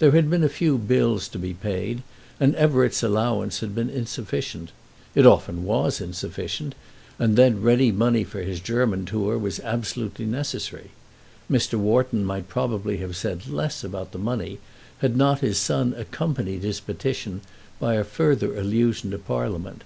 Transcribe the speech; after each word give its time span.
There 0.00 0.10
had 0.10 0.28
been 0.28 0.44
a 0.44 0.50
few 0.50 0.76
bills 0.76 1.28
to 1.28 1.38
be 1.38 1.54
paid, 1.54 2.02
and 2.38 2.54
Everett's 2.56 3.02
allowance 3.02 3.60
had 3.60 3.74
been 3.74 3.88
insufficient. 3.88 4.70
It 5.14 5.24
often 5.24 5.64
was 5.64 5.98
insufficient, 5.98 6.74
and 7.18 7.36
then 7.38 7.62
ready 7.62 7.90
money 7.90 8.22
for 8.22 8.42
his 8.42 8.60
German 8.60 9.06
tour 9.06 9.38
was 9.38 9.60
absolutely 9.60 10.26
necessary. 10.26 10.90
Mr. 11.50 11.78
Wharton 11.78 12.22
might 12.22 12.50
probably 12.50 12.98
have 12.98 13.16
said 13.16 13.46
less 13.48 13.82
about 13.82 14.12
the 14.12 14.18
money 14.18 14.58
had 14.98 15.16
not 15.16 15.40
his 15.40 15.56
son 15.56 15.94
accompanied 15.96 16.64
his 16.64 16.78
petition 16.80 17.40
by 17.80 17.94
a 17.94 18.04
further 18.04 18.54
allusion 18.58 19.10
to 19.12 19.18
Parliament. 19.18 19.84